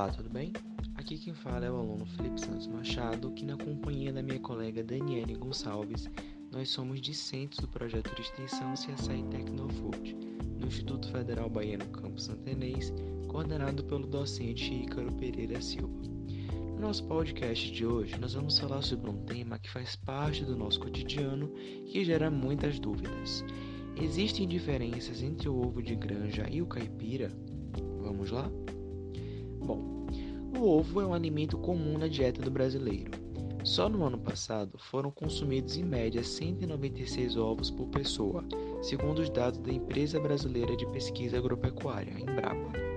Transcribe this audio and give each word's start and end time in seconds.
Olá, 0.00 0.08
tudo 0.08 0.30
bem? 0.30 0.50
Aqui 0.94 1.18
quem 1.18 1.34
fala 1.34 1.66
é 1.66 1.70
o 1.70 1.76
aluno 1.76 2.06
Felipe 2.06 2.40
Santos 2.40 2.66
Machado, 2.66 3.32
que 3.32 3.44
na 3.44 3.54
companhia 3.58 4.10
da 4.10 4.22
minha 4.22 4.40
colega 4.40 4.82
Daniele 4.82 5.34
Gonçalves, 5.34 6.08
nós 6.50 6.70
somos 6.70 7.02
discentes 7.02 7.58
do 7.58 7.68
projeto 7.68 8.14
de 8.14 8.22
extensão 8.22 8.72
CSI 8.72 9.22
Tecnofood, 9.30 10.16
no 10.58 10.66
Instituto 10.66 11.06
Federal 11.12 11.50
Baiano 11.50 11.84
Campus 11.90 12.24
Santenês, 12.24 12.94
coordenado 13.28 13.84
pelo 13.84 14.06
docente 14.06 14.72
Ícaro 14.72 15.12
Pereira 15.12 15.60
Silva. 15.60 16.00
No 16.76 16.80
nosso 16.80 17.04
podcast 17.04 17.70
de 17.70 17.84
hoje, 17.84 18.18
nós 18.18 18.32
vamos 18.32 18.58
falar 18.58 18.80
sobre 18.80 19.10
um 19.10 19.22
tema 19.26 19.58
que 19.58 19.68
faz 19.68 19.96
parte 19.96 20.46
do 20.46 20.56
nosso 20.56 20.80
cotidiano 20.80 21.52
e 21.58 21.92
que 21.92 22.06
gera 22.06 22.30
muitas 22.30 22.80
dúvidas. 22.80 23.44
Existem 24.00 24.48
diferenças 24.48 25.22
entre 25.22 25.46
o 25.50 25.60
ovo 25.60 25.82
de 25.82 25.94
granja 25.94 26.48
e 26.48 26.62
o 26.62 26.66
caipira? 26.66 27.30
Vamos 28.02 28.30
lá? 28.30 28.50
Bom, 29.60 30.06
o 30.58 30.66
ovo 30.66 31.00
é 31.00 31.06
um 31.06 31.14
alimento 31.14 31.56
comum 31.58 31.98
na 31.98 32.08
dieta 32.08 32.42
do 32.42 32.50
brasileiro. 32.50 33.10
Só 33.62 33.88
no 33.88 34.04
ano 34.04 34.18
passado 34.18 34.78
foram 34.78 35.10
consumidos 35.10 35.76
em 35.76 35.84
média 35.84 36.24
196 36.24 37.36
ovos 37.36 37.70
por 37.70 37.88
pessoa, 37.88 38.42
segundo 38.82 39.20
os 39.20 39.28
dados 39.28 39.58
da 39.58 39.70
Empresa 39.70 40.18
Brasileira 40.18 40.74
de 40.76 40.86
Pesquisa 40.86 41.36
Agropecuária, 41.36 42.18
Embrapa. 42.18 42.90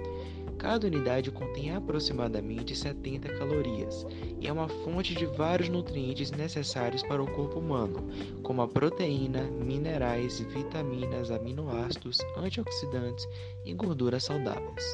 Cada 0.58 0.88
unidade 0.88 1.30
contém 1.30 1.72
aproximadamente 1.76 2.74
70 2.74 3.28
calorias 3.38 4.08
e 4.40 4.48
é 4.48 4.54
uma 4.54 4.70
fonte 4.70 5.14
de 5.14 5.26
vários 5.26 5.68
nutrientes 5.68 6.32
necessários 6.32 7.04
para 7.04 7.22
o 7.22 7.30
corpo 7.30 7.60
humano, 7.60 8.08
como 8.42 8.62
a 8.62 8.68
proteína, 8.68 9.42
minerais, 9.44 10.40
vitaminas, 10.40 11.30
aminoácidos, 11.30 12.20
antioxidantes 12.38 13.28
e 13.66 13.74
gorduras 13.74 14.24
saudáveis. 14.24 14.86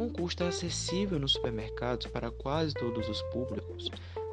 Com 0.00 0.08
custo 0.08 0.44
acessível 0.44 1.18
nos 1.18 1.32
supermercados 1.32 2.06
para 2.06 2.30
quase 2.30 2.72
todos 2.72 3.06
os 3.06 3.20
públicos, 3.24 3.90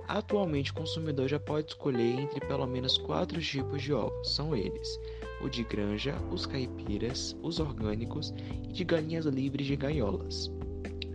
atualmente 0.07 0.71
o 0.71 0.73
consumidor 0.73 1.27
já 1.27 1.41
pode 1.41 1.71
escolher 1.71 2.21
entre 2.21 2.39
pelo 2.39 2.65
menos 2.65 2.97
quatro 2.97 3.41
tipos 3.41 3.81
de 3.81 3.91
ovos. 3.91 4.33
São 4.33 4.55
eles: 4.55 4.97
o 5.41 5.49
de 5.49 5.65
granja, 5.65 6.15
os 6.31 6.45
caipiras, 6.45 7.35
os 7.43 7.59
orgânicos 7.59 8.33
e 8.63 8.71
de 8.71 8.85
galinhas 8.85 9.25
livres 9.25 9.67
de 9.67 9.75
gaiolas. 9.75 10.49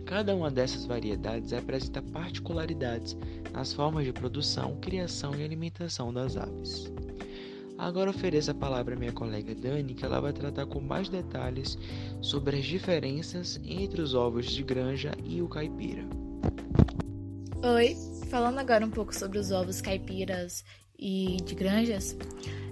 Cada 0.05 0.35
uma 0.35 0.51
dessas 0.51 0.85
variedades 0.85 1.51
apresenta 1.51 2.03
particularidades 2.03 3.17
nas 3.51 3.73
formas 3.73 4.05
de 4.05 4.13
produção, 4.13 4.77
criação 4.79 5.33
e 5.33 5.43
alimentação 5.43 6.13
das 6.13 6.37
aves. 6.37 6.93
Agora 7.77 8.09
ofereço 8.09 8.51
a 8.51 8.53
palavra 8.53 8.95
à 8.95 8.97
minha 8.97 9.11
colega 9.11 9.53
Dani, 9.55 9.93
que 9.93 10.05
ela 10.05 10.19
vai 10.19 10.31
tratar 10.31 10.65
com 10.65 10.79
mais 10.79 11.09
detalhes 11.09 11.77
sobre 12.21 12.57
as 12.57 12.65
diferenças 12.65 13.59
entre 13.65 14.01
os 14.01 14.13
ovos 14.13 14.45
de 14.45 14.63
granja 14.63 15.11
e 15.23 15.41
o 15.41 15.47
caipira. 15.47 16.03
Oi, 17.63 17.95
falando 18.29 18.59
agora 18.59 18.85
um 18.85 18.89
pouco 18.89 19.15
sobre 19.15 19.39
os 19.39 19.51
ovos 19.51 19.81
caipiras 19.81 20.63
e 20.99 21.37
de 21.43 21.55
granjas. 21.55 22.15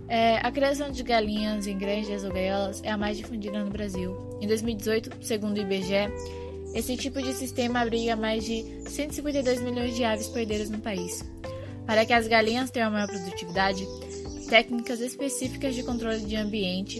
É, 0.07 0.37
a 0.45 0.51
criação 0.51 0.91
de 0.91 1.01
galinhas 1.03 1.67
em 1.67 1.77
granjas 1.77 2.23
ou 2.23 2.31
gaiolas 2.31 2.81
é 2.83 2.89
a 2.89 2.97
mais 2.97 3.17
difundida 3.17 3.63
no 3.63 3.71
Brasil. 3.71 4.15
Em 4.41 4.47
2018, 4.47 5.25
segundo 5.25 5.57
o 5.57 5.61
IBGE, 5.61 6.11
esse 6.75 6.95
tipo 6.97 7.21
de 7.21 7.33
sistema 7.33 7.79
abriga 7.79 8.15
mais 8.15 8.43
de 8.45 8.63
152 8.89 9.61
milhões 9.61 9.95
de 9.95 10.03
aves 10.03 10.27
poedeiras 10.27 10.69
no 10.69 10.79
país. 10.79 11.23
Para 11.85 12.05
que 12.05 12.13
as 12.13 12.27
galinhas 12.27 12.69
tenham 12.69 12.91
maior 12.91 13.07
produtividade, 13.07 13.85
Técnicas 14.51 14.99
específicas 14.99 15.73
de 15.73 15.81
controle 15.81 16.25
de 16.25 16.35
ambiente, 16.35 16.99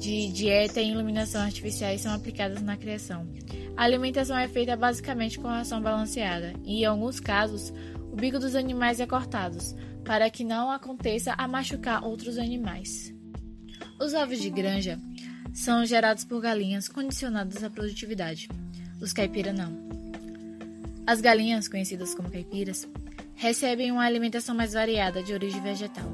de 0.00 0.32
dieta 0.32 0.80
e 0.80 0.90
iluminação 0.90 1.42
artificiais 1.42 2.00
são 2.00 2.14
aplicadas 2.14 2.62
na 2.62 2.74
criação. 2.74 3.28
A 3.76 3.84
alimentação 3.84 4.34
é 4.34 4.48
feita 4.48 4.74
basicamente 4.74 5.38
com 5.38 5.46
ração 5.46 5.82
balanceada 5.82 6.54
e, 6.64 6.80
em 6.80 6.84
alguns 6.86 7.20
casos, 7.20 7.70
o 8.10 8.16
bico 8.16 8.38
dos 8.38 8.54
animais 8.54 8.98
é 8.98 9.06
cortado, 9.06 9.58
para 10.06 10.30
que 10.30 10.42
não 10.42 10.70
aconteça 10.70 11.34
a 11.36 11.46
machucar 11.46 12.02
outros 12.02 12.38
animais. 12.38 13.14
Os 14.00 14.14
ovos 14.14 14.40
de 14.40 14.48
granja 14.48 14.98
são 15.52 15.84
gerados 15.84 16.24
por 16.24 16.40
galinhas 16.40 16.88
condicionadas 16.88 17.62
à 17.62 17.68
produtividade. 17.68 18.48
Os 19.02 19.12
caipira 19.12 19.52
não. 19.52 19.86
As 21.06 21.20
galinhas, 21.20 21.68
conhecidas 21.68 22.14
como 22.14 22.30
caipiras, 22.30 22.88
recebem 23.34 23.92
uma 23.92 24.06
alimentação 24.06 24.54
mais 24.54 24.72
variada 24.72 25.22
de 25.22 25.34
origem 25.34 25.60
vegetal. 25.60 26.10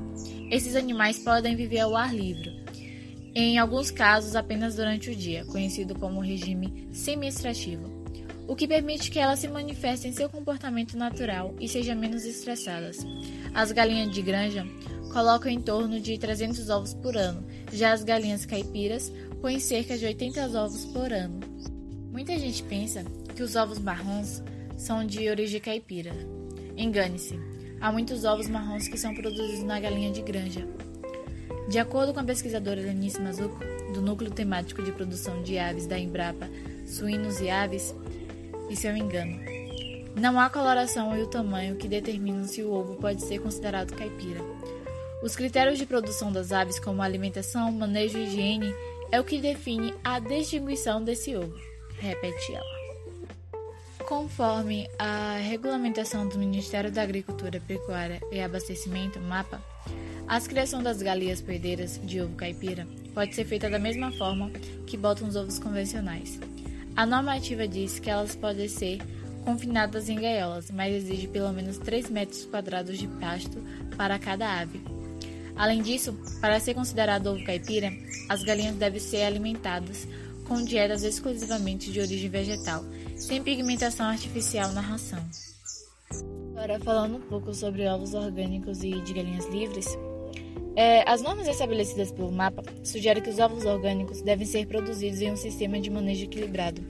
Esses 0.52 0.76
animais 0.76 1.18
podem 1.18 1.56
viver 1.56 1.78
ao 1.78 1.96
ar 1.96 2.14
livre, 2.14 2.62
em 3.34 3.56
alguns 3.56 3.90
casos 3.90 4.36
apenas 4.36 4.76
durante 4.76 5.08
o 5.08 5.16
dia, 5.16 5.46
conhecido 5.46 5.94
como 5.94 6.20
regime 6.20 6.90
semi-extrativo, 6.92 7.90
o 8.46 8.54
que 8.54 8.68
permite 8.68 9.10
que 9.10 9.18
elas 9.18 9.38
se 9.38 9.48
manifestem 9.48 10.12
seu 10.12 10.28
comportamento 10.28 10.94
natural 10.94 11.54
e 11.58 11.66
sejam 11.66 11.96
menos 11.96 12.26
estressadas. 12.26 12.98
As 13.54 13.72
galinhas 13.72 14.10
de 14.10 14.20
granja 14.20 14.66
colocam 15.10 15.50
em 15.50 15.58
torno 15.58 15.98
de 15.98 16.18
300 16.18 16.68
ovos 16.68 16.92
por 16.92 17.16
ano, 17.16 17.46
já 17.72 17.94
as 17.94 18.04
galinhas 18.04 18.44
caipiras 18.44 19.10
põem 19.40 19.58
cerca 19.58 19.96
de 19.96 20.04
80 20.04 20.48
ovos 20.62 20.84
por 20.84 21.10
ano. 21.14 21.40
Muita 22.10 22.38
gente 22.38 22.62
pensa 22.64 23.02
que 23.34 23.42
os 23.42 23.56
ovos 23.56 23.78
marrons 23.78 24.42
são 24.76 25.02
de 25.06 25.30
origem 25.30 25.62
caipira. 25.62 26.12
Engane-se. 26.76 27.51
Há 27.82 27.90
muitos 27.90 28.24
ovos 28.24 28.48
marrons 28.48 28.86
que 28.86 28.96
são 28.96 29.12
produzidos 29.12 29.64
na 29.64 29.80
galinha 29.80 30.12
de 30.12 30.22
granja. 30.22 30.64
De 31.68 31.80
acordo 31.80 32.14
com 32.14 32.20
a 32.20 32.24
pesquisadora 32.24 32.80
Lenice 32.80 33.20
Mazuco, 33.20 33.58
do 33.92 34.00
Núcleo 34.00 34.30
Temático 34.30 34.84
de 34.84 34.92
Produção 34.92 35.42
de 35.42 35.58
Aves 35.58 35.88
da 35.88 35.98
Embrapa, 35.98 36.48
Suínos 36.86 37.40
e 37.40 37.50
Aves, 37.50 37.92
isso 38.70 38.86
é 38.86 38.92
um 38.92 38.96
engano. 38.96 39.36
Não 40.14 40.38
há 40.38 40.48
coloração 40.48 41.18
e 41.18 41.22
o 41.22 41.26
tamanho 41.26 41.74
que 41.74 41.88
determinam 41.88 42.44
se 42.44 42.62
o 42.62 42.72
ovo 42.72 42.94
pode 42.94 43.20
ser 43.22 43.40
considerado 43.40 43.96
caipira. 43.96 44.40
Os 45.20 45.34
critérios 45.34 45.76
de 45.76 45.84
produção 45.84 46.30
das 46.30 46.52
aves, 46.52 46.78
como 46.78 47.02
alimentação, 47.02 47.72
manejo 47.72 48.16
e 48.16 48.26
higiene, 48.26 48.72
é 49.10 49.18
o 49.18 49.24
que 49.24 49.40
define 49.40 49.92
a 50.04 50.20
distinguição 50.20 51.02
desse 51.02 51.34
ovo. 51.34 51.52
Repete 51.98 52.54
ela. 52.54 52.81
Conforme 54.06 54.88
a 54.98 55.36
regulamentação 55.38 56.28
do 56.28 56.38
Ministério 56.38 56.90
da 56.90 57.02
Agricultura, 57.02 57.60
Pecuária 57.60 58.20
e 58.30 58.40
Abastecimento, 58.40 59.20
MAPA, 59.20 59.62
a 60.26 60.40
criação 60.40 60.82
das 60.82 61.00
galinhas 61.00 61.40
poedeiras 61.40 62.00
de 62.04 62.20
ovo 62.20 62.34
caipira 62.34 62.86
pode 63.14 63.34
ser 63.34 63.44
feita 63.44 63.70
da 63.70 63.78
mesma 63.78 64.10
forma 64.12 64.50
que 64.86 64.96
botam 64.96 65.28
os 65.28 65.36
ovos 65.36 65.58
convencionais. 65.58 66.38
A 66.96 67.06
normativa 67.06 67.66
diz 67.66 67.98
que 67.98 68.10
elas 68.10 68.36
podem 68.36 68.68
ser 68.68 68.98
confinadas 69.44 70.08
em 70.08 70.20
gaiolas, 70.20 70.70
mas 70.70 70.94
exige 70.94 71.26
pelo 71.26 71.52
menos 71.52 71.78
3 71.78 72.10
metros 72.10 72.44
quadrados 72.44 72.98
de 72.98 73.06
pasto 73.06 73.62
para 73.96 74.18
cada 74.18 74.60
ave. 74.60 74.82
Além 75.56 75.82
disso, 75.82 76.18
para 76.40 76.60
ser 76.60 76.74
considerado 76.74 77.28
ovo 77.28 77.44
caipira, 77.44 77.92
as 78.28 78.42
galinhas 78.42 78.76
devem 78.76 79.00
ser 79.00 79.22
alimentadas 79.22 80.06
com 80.46 80.62
dietas 80.62 81.02
exclusivamente 81.02 81.90
de 81.90 82.00
origem 82.00 82.28
vegetal, 82.28 82.84
sem 83.16 83.42
pigmentação 83.42 84.06
artificial 84.06 84.72
na 84.72 84.80
ração. 84.80 85.24
Agora, 86.50 86.78
falando 86.78 87.16
um 87.16 87.20
pouco 87.20 87.52
sobre 87.54 87.86
ovos 87.88 88.14
orgânicos 88.14 88.84
e 88.84 89.00
de 89.00 89.12
galinhas 89.12 89.46
livres, 89.48 89.86
é, 90.76 91.08
as 91.08 91.20
normas 91.20 91.48
estabelecidas 91.48 92.12
pelo 92.12 92.32
MAPA 92.32 92.62
sugerem 92.82 93.22
que 93.22 93.30
os 93.30 93.38
ovos 93.38 93.64
orgânicos 93.64 94.22
devem 94.22 94.46
ser 94.46 94.66
produzidos 94.66 95.20
em 95.20 95.32
um 95.32 95.36
sistema 95.36 95.80
de 95.80 95.90
manejo 95.90 96.24
equilibrado, 96.24 96.82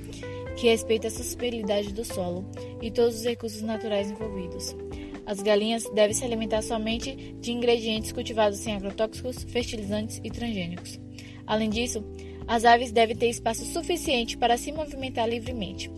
que 0.57 0.69
respeita 0.69 1.09
a 1.09 1.11
sustentabilidade 1.11 1.93
do 1.93 2.05
solo 2.05 2.45
e 2.81 2.91
todos 2.91 3.17
os 3.17 3.25
recursos 3.25 3.63
naturais 3.63 4.11
envolvidos. 4.11 4.77
As 5.25 5.41
galinhas 5.41 5.84
devem 5.95 6.15
se 6.15 6.25
alimentar 6.25 6.63
somente 6.63 7.34
de 7.41 7.53
ingredientes 7.53 8.13
cultivados 8.13 8.59
sem 8.59 8.75
agrotóxicos, 8.75 9.45
fertilizantes 9.45 10.21
e 10.23 10.31
transgênicos. 10.31 11.01
Além 11.47 11.71
disso, 11.71 12.05
as 12.47 12.64
aves 12.64 12.92
devem 12.92 13.16
ter 13.16 13.28
espaço 13.28 13.65
suficiente 13.66 14.36
para 14.36 14.56
se 14.56 14.72
movimentar 14.72 15.28
livremente. 15.28 15.91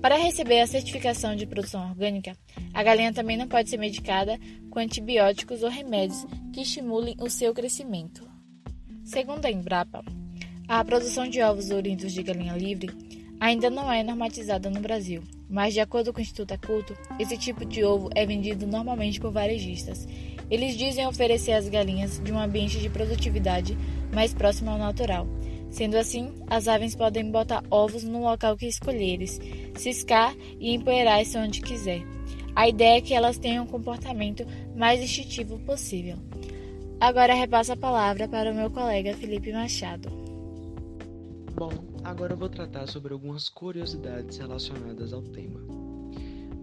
Para 0.00 0.16
receber 0.16 0.60
a 0.60 0.66
certificação 0.66 1.34
de 1.34 1.46
produção 1.46 1.88
orgânica, 1.88 2.36
a 2.72 2.82
galinha 2.82 3.12
também 3.12 3.36
não 3.36 3.48
pode 3.48 3.68
ser 3.68 3.78
medicada 3.78 4.38
com 4.70 4.78
antibióticos 4.78 5.62
ou 5.62 5.68
remédios 5.68 6.24
que 6.52 6.62
estimulem 6.62 7.16
o 7.20 7.28
seu 7.28 7.52
crescimento. 7.52 8.28
Segundo 9.04 9.44
a 9.44 9.50
Embrapa, 9.50 10.04
a 10.68 10.84
produção 10.84 11.28
de 11.28 11.42
ovos 11.42 11.70
oriundos 11.70 12.12
de 12.12 12.22
galinha 12.22 12.52
livre 12.52 12.90
ainda 13.40 13.70
não 13.70 13.90
é 13.90 14.02
normatizada 14.02 14.70
no 14.70 14.80
Brasil, 14.80 15.22
mas 15.48 15.74
de 15.74 15.80
acordo 15.80 16.12
com 16.12 16.18
o 16.18 16.22
Instituto 16.22 16.52
Aculto, 16.52 16.96
esse 17.18 17.36
tipo 17.36 17.64
de 17.64 17.82
ovo 17.82 18.10
é 18.14 18.26
vendido 18.26 18.66
normalmente 18.66 19.20
por 19.20 19.32
varejistas. 19.32 20.06
Eles 20.50 20.76
dizem 20.76 21.06
oferecer 21.06 21.52
às 21.52 21.68
galinhas 21.68 22.20
de 22.22 22.32
um 22.32 22.38
ambiente 22.38 22.78
de 22.78 22.88
produtividade 22.88 23.76
mais 24.12 24.32
próximo 24.32 24.70
ao 24.70 24.78
natural, 24.78 25.26
Sendo 25.70 25.96
assim, 25.96 26.34
as 26.46 26.66
aves 26.66 26.94
podem 26.94 27.30
botar 27.30 27.62
ovos 27.70 28.02
no 28.02 28.22
local 28.22 28.56
que 28.56 28.66
escolheres, 28.66 29.38
ciscar 29.76 30.34
e 30.58 30.74
empoeirar-se 30.74 31.36
onde 31.36 31.60
quiser. 31.60 32.02
A 32.54 32.68
ideia 32.68 32.98
é 32.98 33.00
que 33.00 33.14
elas 33.14 33.38
tenham 33.38 33.64
um 33.64 33.68
comportamento 33.68 34.44
mais 34.74 35.00
instintivo 35.00 35.58
possível. 35.60 36.16
Agora 37.00 37.34
repasso 37.34 37.72
a 37.72 37.76
palavra 37.76 38.26
para 38.26 38.50
o 38.50 38.54
meu 38.54 38.70
colega 38.70 39.14
Felipe 39.14 39.52
Machado. 39.52 40.08
Bom, 41.54 41.70
agora 42.02 42.32
eu 42.32 42.36
vou 42.36 42.48
tratar 42.48 42.88
sobre 42.88 43.12
algumas 43.12 43.48
curiosidades 43.48 44.38
relacionadas 44.38 45.12
ao 45.12 45.22
tema. 45.22 45.60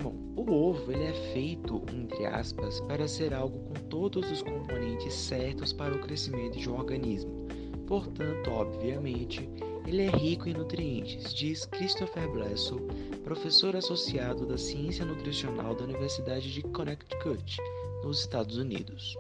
Bom, 0.02 0.14
o 0.36 0.52
ovo 0.52 0.92
ele 0.92 1.06
é 1.06 1.14
feito, 1.34 1.82
entre 1.94 2.26
aspas, 2.26 2.82
para 2.82 3.08
ser 3.08 3.34
algo 3.34 3.58
com 3.60 3.74
todos 3.88 4.30
os 4.30 4.42
componentes 4.42 5.14
certos 5.14 5.72
para 5.72 5.96
o 5.96 6.00
crescimento 6.00 6.60
de 6.60 6.70
um 6.70 6.76
organismo. 6.76 7.45
Portanto, 7.88 8.50
obviamente, 8.52 9.48
ele 9.86 10.04
é 10.04 10.10
rico 10.10 10.50
em 10.50 10.54
nutrientes, 10.54 11.34
diz 11.34 11.66
Christopher 11.66 12.28
Blessel, 12.32 12.80
professor 13.24 13.76
associado 13.76 14.46
da 14.46 14.58
ciência 14.58 15.06
nutricional 15.06 15.76
da 15.76 15.84
Universidade 15.84 16.52
de 16.52 16.64
Connecticut, 16.64 17.58
nos 18.04 18.20
Estados 18.20 18.58
Unidos. 18.58 19.16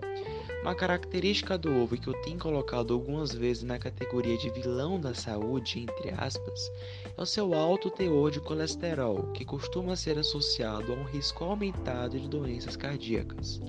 Uma 0.62 0.73
característica 0.73 1.59
do 1.59 1.71
ovo 1.71 1.95
que 1.95 2.07
eu 2.07 2.13
tenho 2.21 2.39
colocado 2.39 2.91
algumas 2.91 3.31
vezes 3.31 3.62
na 3.62 3.77
categoria 3.77 4.35
de 4.35 4.50
vilão 4.50 5.00
da 5.00 5.13
saúde, 5.13 5.79
entre 5.79 6.09
aspas, 6.17 6.71
é 7.15 7.21
o 7.21 7.25
seu 7.25 7.53
alto 7.53 7.91
teor 7.91 8.31
de 8.31 8.39
colesterol, 8.39 9.31
que 9.33 9.45
costuma 9.45 9.95
ser 9.95 10.17
associado 10.17 10.91
a 10.91 10.95
um 10.95 11.03
risco 11.03 11.44
aumentado 11.44 12.19
de 12.19 12.27
doenças 12.27 12.75
cardíacas. 12.75 13.62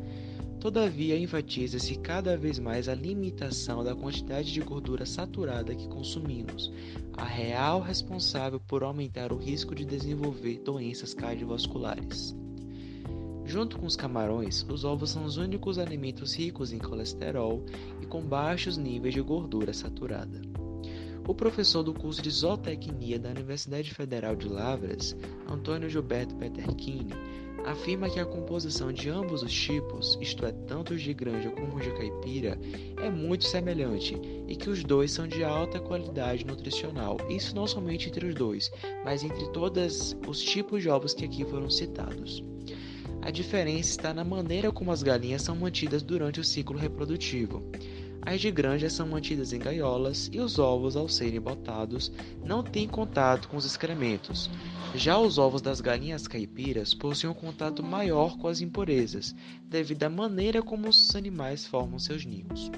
Todavia, 0.67 1.17
enfatiza-se 1.17 1.95
cada 1.95 2.37
vez 2.37 2.59
mais 2.59 2.89
a 2.89 2.95
limitação 2.95 3.85
da 3.85 3.95
quantidade 3.95 4.53
de 4.53 4.61
gordura 4.61 5.07
saturada 5.07 5.73
que 5.73 5.87
consumimos, 5.87 6.73
a 7.17 7.25
real 7.25 7.81
responsável 7.81 8.59
por 8.59 8.83
aumentar 8.83 9.33
o 9.33 9.37
risco 9.37 9.77
de 9.77 9.85
desenvolver 9.85 10.59
doenças 10.65 11.15
cardiovasculares. 11.15 12.35
Junto 13.45 13.79
com 13.79 13.87
os 13.87 13.95
camarões, 13.95 14.67
os 14.69 14.83
ovos 14.83 15.11
são 15.11 15.25
os 15.25 15.37
únicos 15.37 15.79
alimentos 15.79 16.35
ricos 16.35 16.73
em 16.73 16.79
colesterol 16.79 17.65
e 18.03 18.07
com 18.07 18.21
baixos 18.21 18.77
níveis 18.77 19.15
de 19.15 19.21
gordura 19.21 19.73
saturada. 19.73 20.43
O 21.29 21.35
professor 21.35 21.83
do 21.83 21.93
curso 21.93 22.23
de 22.23 22.31
zootecnia 22.31 23.19
da 23.19 23.31
Universidade 23.31 23.93
Federal 23.93 24.37
de 24.37 24.49
Lavras, 24.49 25.17
Antônio 25.49 25.91
Gilberto 25.91 26.37
Peterchini, 26.37 27.13
afirma 27.65 28.09
que 28.09 28.21
a 28.21 28.25
composição 28.25 28.93
de 28.93 29.09
ambos 29.09 29.43
os 29.43 29.53
tipos, 29.53 30.17
isto 30.21 30.47
é, 30.47 30.53
tanto 30.53 30.95
os 30.95 31.03
de 31.03 31.13
granja 31.13 31.51
como 31.51 31.75
os 31.77 31.83
de 31.83 31.91
caipira, 31.91 32.57
é 33.03 33.11
muito 33.11 33.45
semelhante 33.45 34.17
e 34.47 34.55
que 34.55 34.71
os 34.71 34.85
dois 34.85 35.11
são 35.11 35.27
de 35.27 35.43
alta 35.43 35.81
qualidade 35.81 36.47
nutricional. 36.47 37.17
Isso 37.29 37.57
não 37.57 37.67
somente 37.67 38.09
entre 38.09 38.27
os 38.27 38.35
dois, 38.35 38.71
mas 39.05 39.25
entre 39.25 39.51
todos 39.51 40.17
os 40.29 40.41
tipos 40.41 40.81
de 40.81 40.89
ovos 40.89 41.13
que 41.13 41.25
aqui 41.25 41.45
foram 41.45 41.69
citados. 41.69 42.45
A 43.21 43.33
diferença 43.33 43.91
está 43.91 44.15
na 44.15 44.23
maneira 44.23 44.71
como 44.71 44.93
as 44.93 45.03
galinhas 45.03 45.43
são 45.43 45.57
mantidas 45.57 46.05
durante 46.05 46.39
o 46.39 46.45
ciclo 46.45 46.79
reprodutivo. 46.79 47.69
As 48.27 48.41
de 48.41 48.51
granja 48.51 48.91
são 48.91 49.07
mantidas 49.07 49.53
em 49.53 49.59
gaiolas 49.61 50.29
e 50.33 50.41
os 50.41 50.59
ovos, 50.59 50.97
ao 50.97 51.09
serem 51.09 51.41
botados, 51.41 52.11
não 52.45 52.61
têm 52.61 52.89
contato 52.89 53.49
com 53.49 53.57
os 53.57 53.65
excrementos. 53.65 54.51
Já 54.97 55.17
os 55.17 55.39
ovos 55.39 55.63
das 55.63 55.81
galinhas 55.81 56.27
caipiras 56.27 56.93
possuem 56.93 57.31
um 57.31 57.37
contato 57.37 57.85
maior 57.85 58.37
com 58.37 58.49
as 58.49 58.61
impurezas, 58.61 59.33
devido 59.63 60.03
à 60.03 60.11
maneira 60.11 60.61
como 60.61 60.89
os 60.89 61.15
animais 61.15 61.65
formam 61.67 62.01
seus 62.01 62.27
ninhos. 62.27 62.69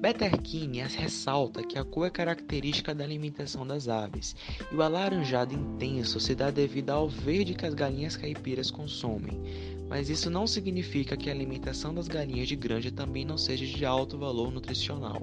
Betterkine 0.00 0.80
ressalta 0.80 1.62
que 1.62 1.78
a 1.78 1.84
cor 1.84 2.06
é 2.06 2.10
característica 2.10 2.94
da 2.94 3.04
alimentação 3.04 3.66
das 3.66 3.86
aves, 3.86 4.34
e 4.72 4.74
o 4.74 4.80
alaranjado 4.80 5.54
intenso 5.54 6.18
se 6.18 6.34
dá 6.34 6.50
devido 6.50 6.88
ao 6.88 7.06
verde 7.06 7.52
que 7.52 7.66
as 7.66 7.74
galinhas 7.74 8.16
caipiras 8.16 8.70
consomem, 8.70 9.38
mas 9.90 10.08
isso 10.08 10.30
não 10.30 10.46
significa 10.46 11.18
que 11.18 11.28
a 11.28 11.34
alimentação 11.34 11.92
das 11.92 12.08
galinhas 12.08 12.48
de 12.48 12.56
granja 12.56 12.90
também 12.90 13.26
não 13.26 13.36
seja 13.36 13.66
de 13.66 13.84
alto 13.84 14.16
valor 14.16 14.50
nutricional. 14.50 15.20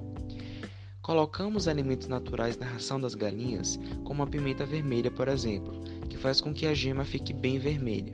Colocamos 1.02 1.66
alimentos 1.66 2.06
naturais 2.06 2.56
na 2.56 2.66
ração 2.66 3.00
das 3.00 3.16
galinhas, 3.16 3.80
como 4.04 4.22
a 4.22 4.28
pimenta 4.28 4.64
vermelha, 4.64 5.10
por 5.10 5.26
exemplo, 5.26 5.82
que 6.08 6.16
faz 6.16 6.40
com 6.40 6.54
que 6.54 6.66
a 6.66 6.72
gema 6.72 7.04
fique 7.04 7.32
bem 7.32 7.58
vermelha. 7.58 8.12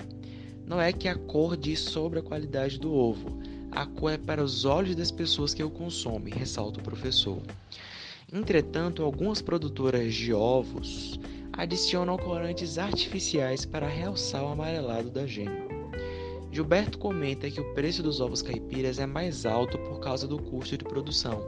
Não 0.67 0.81
é 0.81 0.95
que 0.95 1.09
a 1.09 1.15
cor 1.15 1.59
diz 1.59 1.81
sobre 1.81 2.21
a 2.21 2.23
qualidade 2.23 2.79
do 2.79 2.91
ovo, 2.91 3.39
a 3.75 3.87
cor 3.87 4.13
é 4.13 4.19
para 4.19 4.43
os 4.43 4.65
olhos 4.65 4.95
das 4.95 5.11
pessoas 5.11 5.53
que 5.53 5.63
o 5.63 5.71
consomem, 5.71 6.33
ressalta 6.33 6.79
o 6.79 6.83
professor. 6.83 7.43
Entretanto, 8.33 9.03
algumas 9.03 9.43
produtoras 9.43 10.15
de 10.15 10.33
ovos 10.33 11.19
adicionam 11.53 12.17
corantes 12.17 12.79
artificiais 12.79 13.65
para 13.65 13.89
realçar 13.89 14.43
o 14.45 14.49
amarelado 14.49 15.11
da 15.11 15.27
gema. 15.27 15.65
Gilberto 16.51 16.99
comenta 16.99 17.51
que 17.51 17.61
o 17.61 17.75
preço 17.75 18.01
dos 18.01 18.21
ovos 18.21 18.41
caipiras 18.41 19.01
é 19.01 19.07
mais 19.07 19.45
alto 19.45 19.77
por 19.79 19.99
causa 19.99 20.27
do 20.27 20.39
custo 20.39 20.79
de 20.79 20.85
produção. 20.85 21.43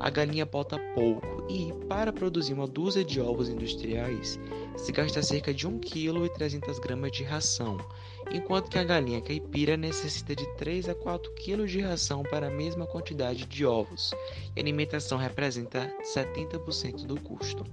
A 0.00 0.10
galinha 0.10 0.44
bota 0.44 0.78
pouco 0.94 1.46
e, 1.48 1.72
para 1.88 2.12
produzir 2.12 2.52
uma 2.52 2.66
dúzia 2.66 3.04
de 3.04 3.20
ovos 3.20 3.48
industriais, 3.48 4.38
se 4.76 4.92
gasta 4.92 5.22
cerca 5.22 5.54
de 5.54 5.66
1 5.66 5.78
kg 5.78 6.24
e 6.24 6.28
300 6.28 6.78
gramas 6.78 7.12
de 7.12 7.22
ração, 7.22 7.78
enquanto 8.32 8.68
que 8.68 8.78
a 8.78 8.84
galinha 8.84 9.20
caipira 9.20 9.76
necessita 9.76 10.34
de 10.34 10.46
3 10.56 10.88
a 10.88 10.94
4 10.94 11.32
kg 11.34 11.66
de 11.66 11.80
ração 11.80 12.22
para 12.22 12.48
a 12.48 12.50
mesma 12.50 12.86
quantidade 12.86 13.46
de 13.46 13.64
ovos, 13.64 14.12
e 14.56 14.60
a 14.60 14.62
alimentação 14.62 15.16
representa 15.16 15.90
70% 16.14 17.06
do 17.06 17.20
custo. 17.20 17.64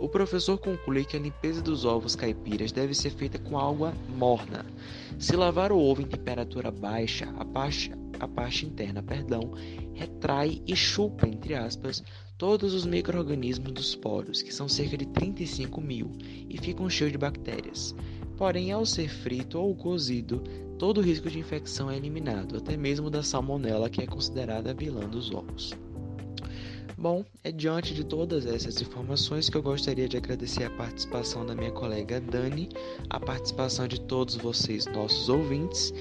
O 0.00 0.08
professor 0.08 0.58
conclui 0.58 1.04
que 1.04 1.16
a 1.16 1.20
limpeza 1.20 1.62
dos 1.62 1.84
ovos 1.84 2.16
caipiras 2.16 2.72
deve 2.72 2.94
ser 2.94 3.10
feita 3.10 3.38
com 3.38 3.58
água 3.58 3.94
morna. 4.08 4.66
Se 5.18 5.36
lavar 5.36 5.70
o 5.70 5.78
ovo 5.78 6.02
em 6.02 6.06
temperatura 6.06 6.70
baixa, 6.70 7.32
a 7.38 7.44
parte, 7.44 7.92
a 8.24 8.28
parte 8.28 8.66
interna, 8.66 9.02
perdão, 9.02 9.52
retrai 9.92 10.60
e 10.66 10.74
chupa, 10.74 11.28
entre 11.28 11.54
aspas, 11.54 12.02
todos 12.36 12.74
os 12.74 12.84
micro-organismos 12.84 13.72
dos 13.72 13.94
poros, 13.94 14.42
que 14.42 14.52
são 14.52 14.68
cerca 14.68 14.96
de 14.96 15.06
35 15.06 15.80
mil, 15.80 16.10
e 16.48 16.58
ficam 16.58 16.90
cheios 16.90 17.12
de 17.12 17.18
bactérias. 17.18 17.94
Porém, 18.36 18.72
ao 18.72 18.84
ser 18.84 19.08
frito 19.08 19.58
ou 19.58 19.74
cozido, 19.74 20.42
todo 20.78 20.98
o 20.98 21.02
risco 21.02 21.30
de 21.30 21.38
infecção 21.38 21.90
é 21.90 21.96
eliminado, 21.96 22.56
até 22.56 22.76
mesmo 22.76 23.08
da 23.08 23.22
salmonela, 23.22 23.88
que 23.88 24.02
é 24.02 24.06
considerada 24.06 24.74
vilã 24.74 25.08
dos 25.08 25.30
ovos. 25.32 25.72
Bom, 26.96 27.24
é 27.42 27.50
diante 27.50 27.92
de 27.92 28.04
todas 28.04 28.46
essas 28.46 28.80
informações 28.80 29.50
que 29.50 29.56
eu 29.56 29.62
gostaria 29.62 30.08
de 30.08 30.16
agradecer 30.16 30.64
a 30.64 30.70
participação 30.70 31.44
da 31.44 31.54
minha 31.54 31.72
colega 31.72 32.20
Dani, 32.20 32.68
a 33.10 33.18
participação 33.18 33.88
de 33.88 34.00
todos 34.00 34.36
vocês, 34.36 34.86
nossos 34.86 35.28
ouvintes, 35.28 35.92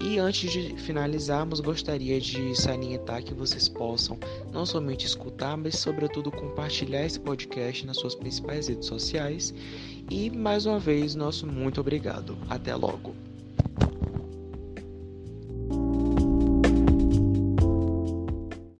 e 0.00 0.18
antes 0.18 0.50
de 0.50 0.76
finalizarmos, 0.76 1.60
gostaria 1.60 2.20
de 2.20 2.54
salientar 2.54 3.22
que 3.22 3.32
vocês 3.32 3.68
possam 3.68 4.18
não 4.52 4.66
somente 4.66 5.06
escutar, 5.06 5.56
mas 5.56 5.78
sobretudo 5.78 6.30
compartilhar 6.30 7.06
esse 7.06 7.18
podcast 7.18 7.86
nas 7.86 7.96
suas 7.96 8.14
principais 8.14 8.68
redes 8.68 8.86
sociais. 8.86 9.54
E 10.10 10.30
mais 10.30 10.66
uma 10.66 10.78
vez, 10.78 11.14
nosso 11.14 11.46
muito 11.46 11.80
obrigado. 11.80 12.36
Até 12.50 12.74
logo. 12.74 13.14